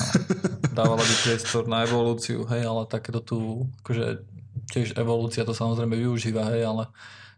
[0.72, 4.24] dávala by priestor na evolúciu, hej, ale takéto tu, akože
[4.72, 6.84] tiež evolúcia to samozrejme využíva, hej, ale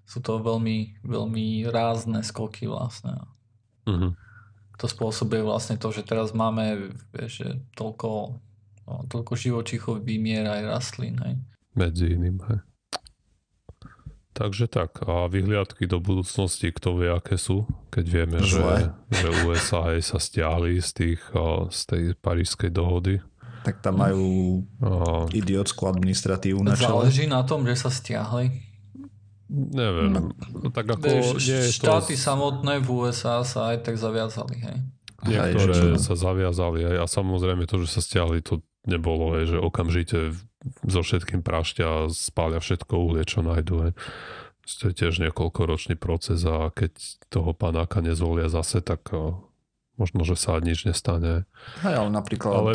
[0.06, 3.18] sú to veľmi, veľmi rázne skoky vlastne.
[3.90, 4.14] Uh-huh.
[4.78, 8.38] To spôsobuje vlastne to, že teraz máme vieš, že toľko,
[8.88, 11.36] no, toľko živočíchov vymiera aj rastlín, hej.
[11.76, 12.60] Medzi iným, hej.
[14.38, 19.98] Takže tak, a vyhliadky do budúcnosti, kto vie, aké sú, keď vieme, že, že USA
[19.98, 21.22] aj sa stiahli z, tých,
[21.74, 23.18] z tej parížskej dohody.
[23.66, 25.26] Tak tam majú a...
[25.34, 27.10] idiotskú administratívu na čele.
[27.10, 28.54] Záleží na tom, že sa stiahli.
[29.50, 31.34] Neviem, no, tak ako...
[31.42, 32.22] Nie štáty to...
[32.22, 34.78] samotné v USA sa aj tak zaviazali, hej.
[35.26, 40.34] Niektoré sa zaviazali aj, a samozrejme to, že sa stiahli, to nebolo, hej, že okamžite
[40.88, 43.76] so všetkým prašťa a spália všetko uhlie, čo nájdu.
[43.88, 43.94] Hej.
[44.68, 46.92] To je tiež niekoľkoročný proces a keď
[47.32, 49.12] toho panáka nezvolia zase, tak
[49.96, 51.48] možno, že sa nič nestane.
[51.88, 52.74] Hej, ale napríklad ale,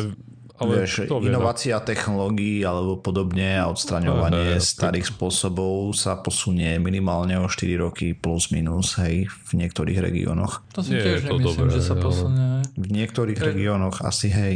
[0.57, 7.37] ale vieš, inovácia vie, technológií alebo podobne a odstraňovanie hej, starých spôsobov sa posunie minimálne
[7.41, 10.61] o 4 roky plus minus hej, v niektorých regiónoch.
[10.77, 12.52] To si tiež nemyslím, dobré, že sa posunie.
[12.73, 13.53] V niektorých Ke...
[13.53, 14.55] regiónoch asi hej.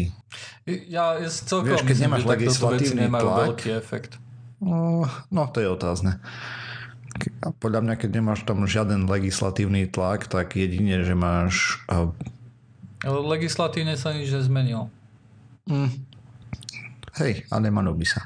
[0.89, 4.17] Ja celkom Vieš, keď nemáš legislatívny tlak, veľký efekt.
[4.57, 6.17] No, no, to je otázne.
[7.41, 11.81] A podľa mňa, keď nemáš tam žiaden legislatívny tlak, tak jedine, že máš...
[13.05, 14.89] Ale legislatívne sa nič nezmenilo.
[15.69, 15.93] Mm.
[17.21, 18.25] Hej, ale nemalo by sa.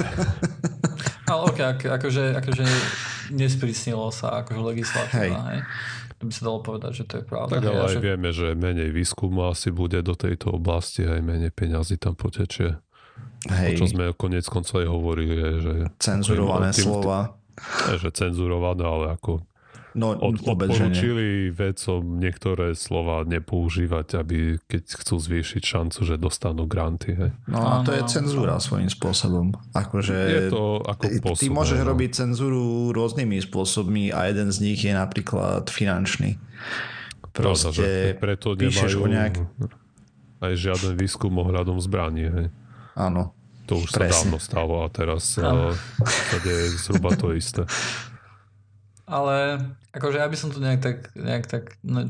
[1.30, 2.64] ale ok, akože, akože
[3.32, 5.60] nesprísnilo sa akože legislatíva, hej.
[5.60, 5.60] hej
[6.20, 7.56] to by sa dalo povedať, že to je pravda.
[7.56, 8.00] Tak ale aj že...
[8.04, 12.76] vieme, že menej výskumu asi bude do tejto oblasti, aj menej peňazí tam potečie.
[13.48, 13.72] Hej.
[13.72, 15.74] O čo sme konec koncov aj hovorili, je, že...
[15.96, 17.40] Cenzurované tým, slova.
[17.56, 19.40] Tým, že cenzurované, ale ako
[19.90, 27.18] No, Od, odporúčili vedcom niektoré slova nepoužívať, aby keď chcú zvýšiť šancu, že dostanú granty.
[27.18, 27.30] Hej.
[27.50, 29.50] No a to je cenzúra svojím spôsobom.
[29.74, 31.86] Akože, je to ako posun, Ty môžeš no.
[31.90, 36.38] robiť cenzúru rôznymi spôsobmi a jeden z nich je napríklad finančný.
[37.34, 39.42] Proste Pravda, preto píšeš o nejak...
[40.38, 42.30] aj žiaden výskum ohľadom zbraní.
[42.30, 42.46] Hej.
[42.94, 43.34] Áno.
[43.66, 44.10] To už Presne.
[44.10, 45.74] sa dávno stalo a teraz sa
[46.42, 47.66] je zhruba to isté.
[49.10, 49.58] Ale
[49.90, 51.64] akože ja by som to nejak tak, nejak tak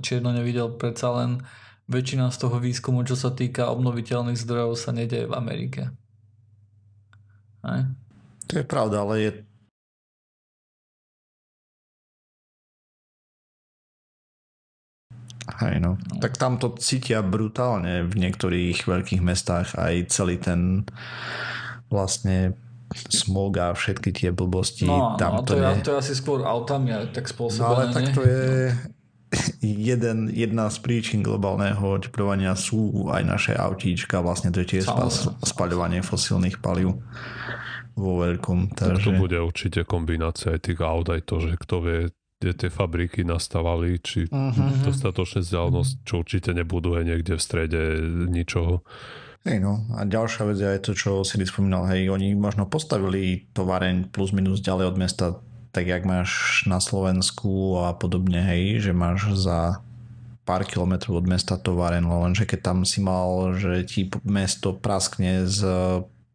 [0.04, 1.40] čierno nevidel, predsa len
[1.88, 5.82] väčšina z toho výskumu, čo sa týka obnoviteľných zdrojov, sa nedeje v Amerike.
[7.64, 7.88] Aj?
[8.46, 9.30] To je pravda, ale je
[15.60, 15.98] Hej no.
[16.22, 20.86] Tak tam to cítia brutálne v niektorých veľkých mestách aj celý ten
[21.90, 22.54] vlastne
[22.94, 24.86] smog a všetky tie blbosti.
[24.86, 27.62] No, tam no to, to, je, to je asi skôr autami tak spôsobené.
[27.62, 28.74] No ale tak to je
[29.62, 34.90] jeden, jedna z príčin globálneho oteplovania sú aj naše autíčka, vlastne to je tiež
[35.46, 36.98] spaľovanie fosílnych palív
[37.94, 38.74] vo veľkom.
[38.74, 38.98] Takže...
[38.98, 42.00] Tak to bude určite kombinácia aj tých aut, aj to, že kto vie,
[42.42, 44.88] kde tie fabriky nastavali, či uh-huh.
[44.88, 47.82] dostatočne vzdialenosť, čo určite nebudú aj niekde v strede
[48.26, 48.82] ničoho.
[49.40, 53.48] Hej no, a ďalšia vec je aj to, čo si spomínal, hej, oni možno postavili
[53.56, 55.26] továreň plus minus ďalej od mesta,
[55.72, 59.80] tak jak máš na Slovensku a podobne, hej, že máš za
[60.44, 65.64] pár kilometrov od mesta továren, lenže keď tam si mal, že ti mesto praskne z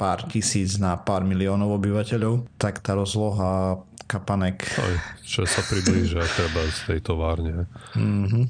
[0.01, 4.65] pár tisíc na pár miliónov obyvateľov, tak tá rozloha kapanek...
[4.81, 7.69] Aj, že sa priblížia treba z tej továrne.
[7.93, 8.45] Mm-hmm.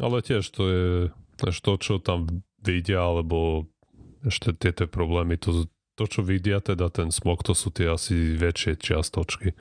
[0.00, 0.86] Ale tiež to je
[1.36, 3.68] tiež to, čo tam vidia, alebo
[4.22, 5.66] ešte tie, tie problémy, to,
[5.98, 9.54] to, čo vidia, teda ten smog, to sú tie asi väčšie čiastočky.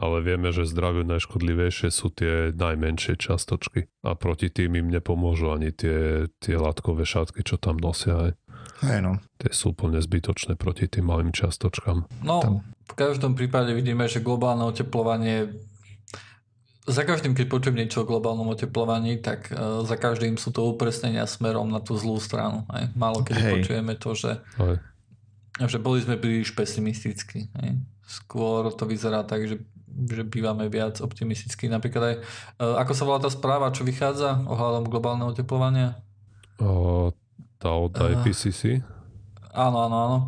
[0.00, 3.90] Ale vieme, že zdraviu najškodlivejšie sú tie najmenšie čiastočky.
[4.06, 8.16] A proti tým im nepomôžu ani tie, tie látkové šatky, čo tam nosia.
[8.16, 8.32] Aj.
[8.80, 9.20] Hej no.
[9.36, 12.24] Tie sú úplne zbytočné proti tým malým čiastočkám.
[12.24, 12.54] No, tam.
[12.64, 15.52] v každom prípade vidíme, že globálne oteplovanie
[16.90, 21.24] za každým, keď počujem niečo o globálnom oteplovaní, tak uh, za každým sú to upresnenia
[21.24, 22.66] smerom na tú zlú stranu.
[22.68, 22.90] Aj.
[22.98, 23.52] Málo kedy Hej.
[23.56, 24.32] počujeme to, že,
[25.58, 27.48] že boli sme príliš pesimistickí.
[27.56, 27.70] Aj.
[28.04, 29.62] Skôr to vyzerá tak, že,
[30.10, 31.70] že bývame viac optimistickí.
[31.70, 32.16] Napríklad aj,
[32.58, 35.96] uh, ako sa volá tá správa, čo vychádza ohľadom globálneho oteplovania?
[36.58, 37.14] Uh,
[37.62, 38.82] tá od IPCC?
[38.82, 40.18] Uh, áno, áno, áno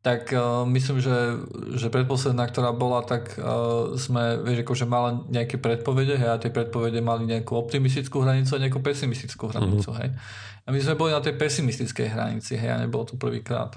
[0.00, 1.44] tak uh, myslím, že,
[1.76, 6.48] že predposledná, ktorá bola, tak uh, sme, vieš, akože mala nejaké predpovede, hej, a tie
[6.48, 10.00] predpovede mali nejakú optimistickú hranicu a nejakú pesimistickú hranicu, uh-huh.
[10.00, 10.16] hej.
[10.64, 13.76] A my sme boli na tej pesimistickej hranici, hej, a nebolo to prvýkrát.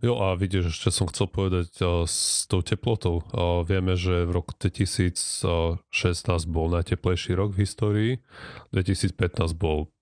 [0.00, 3.20] Jo a vidíš, ešte som chcel povedať uh, s tou teplotou.
[3.36, 5.44] Uh, vieme, že v roku 2016
[6.48, 8.12] bol najteplejší rok v histórii,
[8.72, 9.92] 2015 bol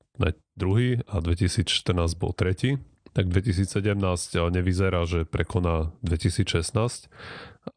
[0.55, 2.79] druhý a 2014 bol tretí
[3.15, 3.95] tak 2017
[4.51, 7.07] nevyzerá, že prekoná 2016,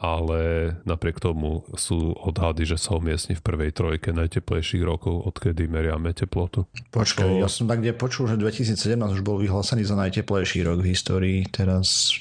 [0.02, 6.12] ale napriek tomu sú odhady, že sa umiestni v prvej trojke najteplejších rokov, odkedy meriame
[6.12, 6.68] teplotu.
[6.92, 7.40] Počkaj, to...
[7.40, 11.40] ja som tak kde počul, že 2017 už bol vyhlásený za najteplejší rok v histórii,
[11.48, 12.18] teraz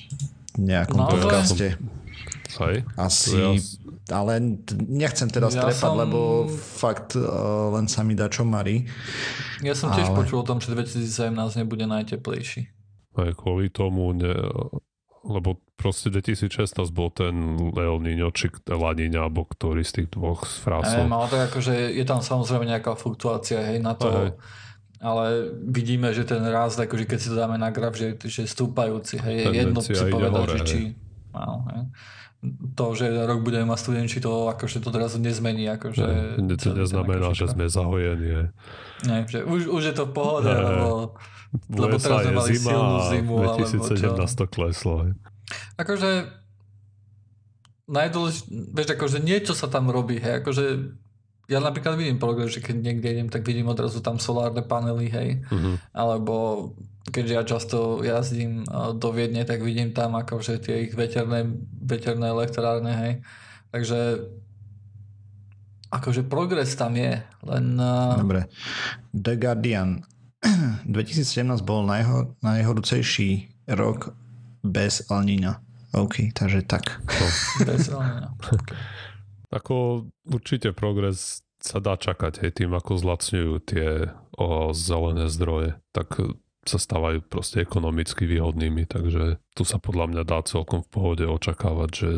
[0.55, 1.75] v nejakom no, podcaste.
[2.57, 2.87] Hej.
[2.97, 3.53] Asi, ja...
[4.15, 5.99] ale nechcem teraz ja trepať, som...
[5.99, 8.87] lebo fakt uh, len sa mi dá čo marí.
[9.65, 10.17] Ja som tiež ale...
[10.23, 12.76] počul o tom, že 2017 nebude najteplejší.
[13.17, 14.33] Aj kvôli tomu, ne,
[15.27, 20.47] lebo proste 2016 bol ten El Niño, či La Niña, alebo ktorý z tých dvoch
[20.47, 21.05] frásov.
[21.11, 24.29] ale to akože je tam samozrejme nejaká fluktuácia, hej, na to, aj.
[25.03, 25.25] ale
[25.67, 29.53] vidíme, že ten rast, akože keď si to dáme na graf, že, že stúpajúci, hej,
[29.53, 30.79] je jedno si povedať, hore, že či...
[31.37, 31.83] Áno, hej
[32.77, 35.67] to, že rok budeme mať studenči, to akože to teraz nezmení.
[35.67, 38.53] Akože, ne, to neznamená, že sme zahojení.
[39.03, 41.11] Nie, že už, už je to v pohode, ne,
[41.71, 43.35] lebo teraz sme mali zima silnú zimu.
[43.57, 44.95] 2017 to kleslo.
[45.79, 46.31] Akože
[47.87, 50.65] najdôležitejšie, vieš, akože niečo sa tam robí, hej, akože
[51.47, 55.47] ja napríklad vidím progres, že keď niekde idem, tak vidím odrazu tam solárne panely, hej,
[55.47, 55.79] uh-huh.
[55.95, 56.35] alebo
[57.07, 58.67] keďže ja často jazdím
[58.99, 61.47] do Viedne, tak vidím tam akože tie ich veterné,
[61.79, 63.13] veterné elektrárne, hej,
[63.71, 64.27] takže
[65.95, 67.67] akože progres tam je, len...
[68.19, 68.51] Dobre.
[69.15, 70.03] The Guardian
[70.89, 74.15] 2017 bol najho, najhorúcejší rok
[74.63, 75.63] bez El Niña.
[75.97, 77.01] OK, takže tak.
[77.65, 78.03] bez El
[79.57, 86.19] Ako určite progres sa dá čakať, hej, tým ako zlacňujú tie o, zelené zdroje, tak
[86.67, 91.91] sa stávajú proste ekonomicky výhodnými, takže tu sa podľa mňa dá celkom v pohode očakávať,
[91.95, 92.11] že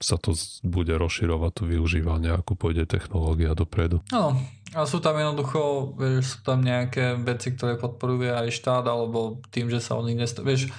[0.00, 0.34] sa to
[0.66, 4.02] bude rozširovať to využívanie, ako pôjde technológia dopredu.
[4.10, 4.40] Áno,
[4.74, 9.70] a sú tam jednoducho, vieš, sú tam nejaké veci, ktoré podporuje aj štát, alebo tým,
[9.70, 10.42] že sa o nich nest...
[10.42, 10.74] Vieš,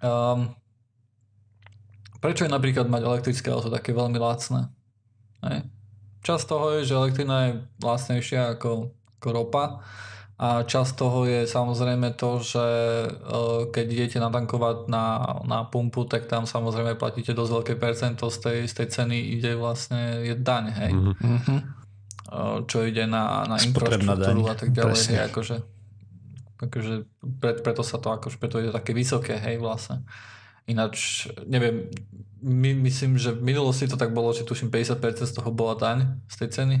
[0.00, 0.48] um,
[2.24, 4.72] prečo je napríklad mať elektrické auto také veľmi lacné?
[5.44, 5.68] Hej?
[6.24, 7.52] Čas toho je, že elektrina je
[7.84, 9.64] lacnejšia ako, ako ropa
[10.40, 12.66] a čas toho je samozrejme to, že
[13.12, 18.36] uh, keď idete natankovať na, na pumpu, tak tam samozrejme platíte dosť veľké percento z
[18.40, 20.92] tej, z tej ceny ide vlastne je daň, hej.
[20.96, 21.79] Mm-hmm
[22.66, 24.98] čo ide na, na infraštruktúru a tak ďalej.
[25.10, 25.56] Hej, akože,
[26.62, 26.94] akože
[27.42, 30.06] pre, preto sa to akože, preto je to také vysoké, hej, vlastne.
[30.70, 31.90] Ináč, neviem,
[32.40, 36.22] my, myslím, že v minulosti to tak bolo, že tuším 50% z toho bola daň
[36.30, 36.76] z tej ceny.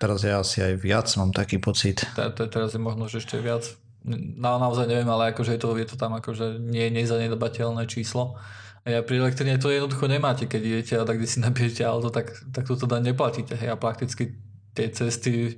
[0.00, 2.02] Teraz je asi aj viac, mám taký pocit.
[2.16, 3.62] Teraz je možno, že ešte viac.
[4.04, 8.36] No, naozaj neviem, ale akože je to, je to tam akože nie je nezanedobateľné číslo.
[8.84, 12.12] A ja pri elektrine to jednoducho nemáte, keď idete a tak kde si nabijete auto,
[12.12, 13.56] tak, tak toto daň neplatíte.
[13.56, 14.36] Hej, a prakticky
[14.74, 15.54] tie cesty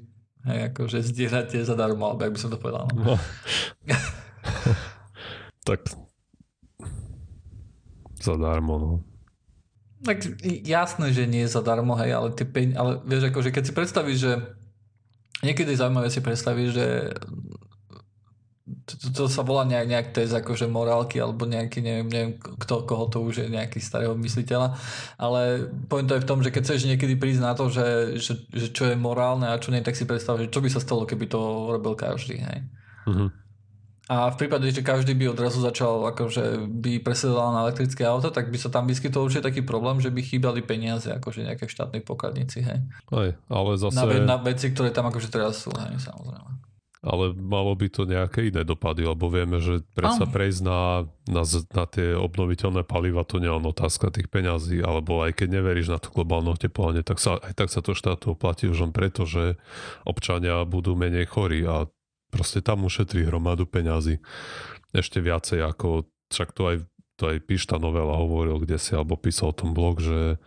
[0.47, 2.87] hej, akože zdierate zadarmo, alebo jak by som to povedal.
[2.95, 3.17] No.
[3.17, 3.17] no.
[5.69, 5.81] tak
[8.23, 8.93] zadarmo, no.
[10.07, 10.23] Tak
[10.63, 14.19] jasné, že nie je zadarmo, hej, ale, tie peň, ale vieš, akože keď si predstavíš,
[14.23, 14.33] že
[15.43, 16.87] niekedy je zaujímavé si predstaviť, že
[18.87, 23.11] to, to, sa volá nejak, nejak test akože morálky alebo nejaký, neviem, neviem kto, koho
[23.11, 24.79] to už je nejaký starého mysliteľa,
[25.19, 28.47] ale poviem to je v tom, že keď chceš niekedy prísť na to, že, že,
[28.55, 31.03] že čo je morálne a čo nie, tak si predstav, že čo by sa stalo,
[31.03, 31.39] keby to
[31.75, 32.59] robil každý, hej.
[33.11, 33.29] Mm-hmm.
[34.07, 38.55] A v prípade, že každý by odrazu začal, akože by presedoval na elektrické auto, tak
[38.55, 42.63] by sa tam vyskytol určite taký problém, že by chýbali peniaze, akože nejaké štátnej pokladnici,
[42.63, 42.87] hej.
[43.11, 43.99] Aj, ale zase...
[43.99, 46.55] Na, na veci, ktoré tam akože teraz sú, hej, samozrejme.
[47.07, 51.85] Ale malo by to nejaké iné dopady, lebo vieme, že predsa prejsť na, na, na
[51.87, 56.11] tie obnoviteľné paliva to nie je otázka tých peňazí, alebo aj keď neveríš na to
[56.11, 59.55] globálne oteplovanie, tak sa, aj tak sa to štátu oplatí už len preto, že
[60.03, 61.87] občania budú menej chorí a
[62.35, 64.19] proste tam ušetrí hromadu peňazí.
[64.91, 66.77] Ešte viacej ako, však to aj,
[67.23, 70.43] to aj Pišta novela hovoril, kde si, alebo písal o tom blog, že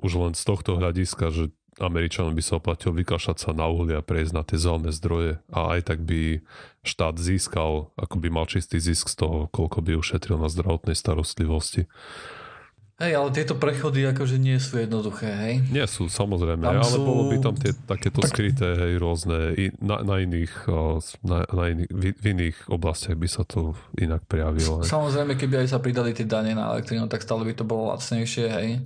[0.00, 4.04] už len z tohto hľadiska, že Američanom by sa oplatilo vykašľať sa na uhlie a
[4.04, 6.44] prejsť na tie zelené zdroje a aj tak by
[6.84, 11.88] štát získal, ako by mal čistý zisk z toho, koľko by ušetril na zdravotnej starostlivosti.
[13.00, 15.54] Hej, ale tieto prechody akože nie sú jednoduché, hej?
[15.72, 17.00] Nie sú, samozrejme, tam ale sú...
[17.00, 18.36] bolo by tam tie, takéto tak...
[18.36, 20.68] skryté, hej, rôzne, i na, na iných,
[21.24, 24.84] na, na iných, v iných oblastiach by sa to inak prejavilo.
[24.84, 24.92] Hej.
[24.92, 28.46] Samozrejme, keby aj sa pridali tie dane na elektrínu, tak stále by to bolo lacnejšie,
[28.52, 28.84] hej?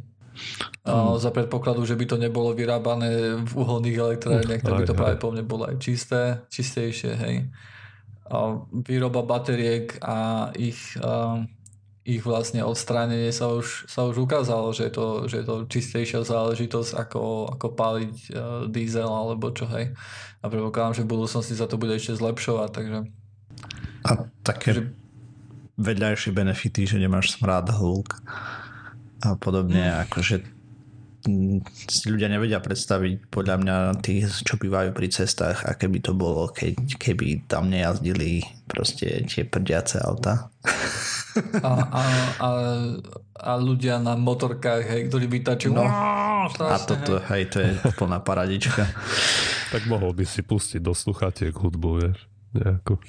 [0.85, 1.17] Hmm.
[1.17, 5.31] Za predpokladu, že by to nebolo vyrábané v uholných elektrárniach, tak by to práve po
[5.31, 7.37] mne bolo aj čisté, čistejšie, hej?
[8.71, 10.99] Výroba bateriek a ich...
[12.05, 16.21] Ich vlastne odstránenie sa už, sa už ukázalo, že je, to, že je to čistejšia
[16.21, 19.97] záležitosť ako, ako páliť uh, diesel alebo čo hej.
[20.45, 22.99] A predpokladám, že v budúcnosti sa to bude ešte zlepšovať, takže...
[24.05, 24.11] A
[24.45, 24.93] také že...
[25.81, 28.21] vedľajšie benefity, že nemáš smrad, hluk
[29.25, 29.97] a podobne, mm.
[30.09, 30.37] akože
[31.89, 36.53] si ľudia nevedia predstaviť podľa mňa tí, čo bývajú pri cestách, aké by to bolo,
[36.53, 40.53] keď, keby tam nejazdili proste tie prdiace auta.
[41.65, 41.71] A,
[42.01, 42.03] a,
[42.45, 42.49] a,
[43.41, 45.73] a ľudia na motorkách, hej, ktorí vytačujú.
[45.73, 45.89] No,
[46.45, 47.49] a toto, hej.
[47.49, 48.85] to je plná paradička.
[49.73, 52.19] tak mohol by si pustiť do sluchatiek hudbu, vieš,
[52.53, 53.01] nejako.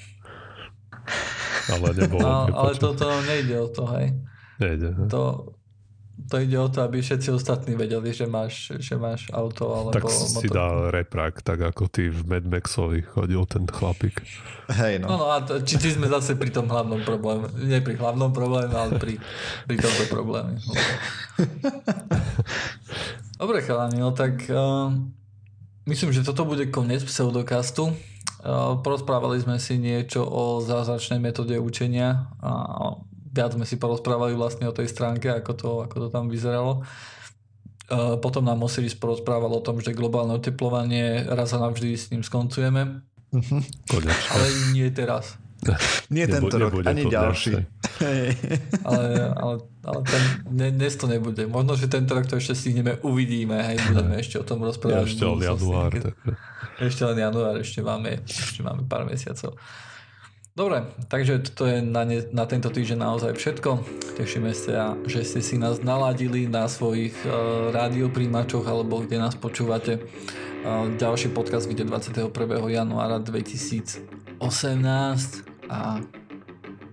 [1.68, 2.24] Ale nebolo.
[2.24, 4.16] A, ale toto nejde o to, hej.
[4.56, 4.88] Nejde.
[4.96, 5.08] Hej.
[5.12, 5.52] To,
[6.16, 10.08] to ide o to, aby všetci ostatní vedeli, že máš, že máš auto alebo Tak
[10.08, 14.24] si dá reprak, tak ako ty v Mad Maxovi chodil ten chlapík.
[14.72, 15.12] Hej, no.
[15.12, 17.52] no, no a to, či, či sme zase pri tom hlavnom probléme.
[17.60, 19.20] Nie pri hlavnom probléme, ale pri,
[19.68, 20.56] pri tomto probléme.
[23.40, 24.88] Dobre, chalani, no tak uh,
[25.84, 27.92] myslím, že toto bude koniec pseudokastu.
[28.40, 32.96] Uh, porozprávali sme si niečo o zázračnej metóde učenia a
[33.36, 36.80] viac sme si porozprávali vlastne o tej stránke, ako to, ako to tam vyzeralo.
[38.24, 43.04] Potom nám Osiris porozprával o tom, že globálne oteplovanie raz a navždy s ním skoncujeme.
[43.36, 43.58] Mhm.
[44.32, 45.36] Ale nie teraz.
[46.12, 47.58] Nie tento rok, ani ďalší.
[48.84, 50.22] ale, ale, ale ten,
[50.52, 51.48] ne, dnes to nebude.
[51.48, 53.56] Možno, že tento rok to ešte stihneme, uvidíme.
[53.72, 54.94] Hej, budeme ešte o tom rozprávať.
[54.94, 55.90] Ja ešte len január.
[56.76, 59.56] Ešte len január, ešte máme, ešte máme pár mesiacov.
[60.56, 63.84] Dobre, takže toto je na, ne, na tento týždeň naozaj všetko.
[64.16, 70.00] Tešíme sa, že ste si nás naladili na svojich uh, rádiopríjimačoch alebo kde nás počúvate.
[70.64, 72.32] Uh, ďalší podcast vyjde 21.
[72.72, 74.40] januára 2018
[75.68, 76.00] a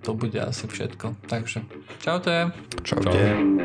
[0.04, 1.16] to bude asi všetko.
[1.32, 1.64] Takže
[2.04, 2.52] čaute.
[2.84, 3.16] Čaute.
[3.16, 3.64] Čau.